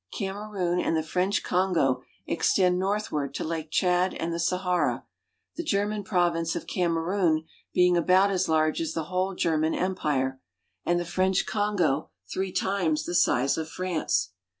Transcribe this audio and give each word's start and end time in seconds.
Naiive 0.11 0.51
«Kamerun 0.51 0.83
and 0.83 0.97
the 0.97 1.03
French 1.03 1.43
Kongo 1.43 2.01
extend 2.25 2.79
northward 2.79 3.35
to 3.35 3.47
1 3.47 3.51
rLake 3.51 3.69
Tchad 3.69 4.17
and 4.19 4.33
the 4.33 4.39
Sahara, 4.39 5.05
the 5.57 5.63
German 5.63 6.03
province 6.03 6.55
of] 6.55 6.65
■i,Kamerun 6.65 7.45
being 7.71 7.95
about 7.95 8.31
as 8.31 8.49
large 8.49 8.81
as 8.81 8.93
the 8.93 9.03
whole 9.13 9.35
German 9.35 9.75
Em, 9.75 9.93
[tpire 9.93 10.39
and 10.87 10.99
the 10.99 11.05
French 11.05 11.45
Kongo 11.45 12.09
three 12.33 12.51
times 12.51 13.05
the 13.05 13.13
size 13.13 13.59
of 13.59 13.69
France. 13.69 14.31